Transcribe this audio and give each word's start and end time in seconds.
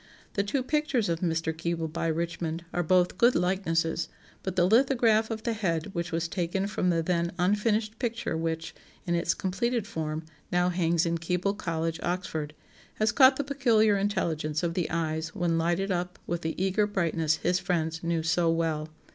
The 0.33 0.41
two 0.41 0.63
pictures 0.63 1.09
of 1.09 1.19
Mr. 1.19 1.53
Keble 1.55 1.87
by 1.93 2.07
Richmond 2.07 2.65
are 2.73 2.81
both 2.81 3.19
good 3.19 3.35
likenesses; 3.35 4.09
but 4.41 4.55
the 4.55 4.65
lithograph 4.65 5.29
of 5.29 5.43
the 5.43 5.53
head 5.53 5.91
which 5.93 6.11
was 6.11 6.27
taken 6.27 6.65
from 6.65 6.89
the 6.89 7.03
then 7.03 7.33
unfinished 7.37 7.99
picture 7.99 8.35
which, 8.35 8.73
in 9.05 9.13
its 9.13 9.35
completed 9.35 9.85
form, 9.85 10.23
now 10.51 10.69
hangs 10.69 11.05
in 11.05 11.19
Keble 11.19 11.53
College, 11.55 11.99
Oxford, 12.01 12.55
has 12.95 13.11
caught 13.11 13.35
the 13.35 13.43
peculiar 13.43 13.95
intelligence 13.95 14.63
of 14.63 14.73
the 14.73 14.89
eyes 14.89 15.35
when 15.35 15.59
lighted 15.59 15.91
up 15.91 16.17
with 16.25 16.41
the 16.41 16.55
eager 16.59 16.87
brightness 16.87 17.35
his 17.35 17.59
friends 17.59 18.03
knew 18.03 18.23
so 18.23 18.49
well. 18.49 18.89